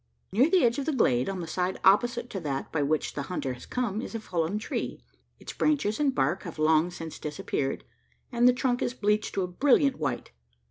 Near 0.31 0.49
the 0.49 0.63
edge 0.63 0.79
of 0.79 0.87
the 0.87 0.93
glade, 0.95 1.29
on 1.29 1.41
the 1.41 1.47
side 1.47 1.79
opposite 1.83 2.27
to 2.31 2.39
that 2.39 2.71
by 2.71 2.81
which 2.81 3.13
the 3.13 3.21
hunter 3.29 3.53
has 3.53 3.67
come 3.67 3.97
in, 3.97 4.01
is 4.01 4.15
a 4.15 4.19
fallen 4.19 4.57
tree. 4.57 4.99
Its 5.39 5.53
branches 5.53 5.99
and 5.99 6.15
bark 6.15 6.41
have 6.41 6.57
long 6.57 6.89
since 6.89 7.19
disappeared, 7.19 7.83
and 8.31 8.47
the 8.47 8.51
trunk 8.53 8.81
is 8.81 8.95
bleached 8.95 9.35
to 9.35 9.43
a 9.43 9.47
brilliant 9.47 9.99
white. 9.99 10.31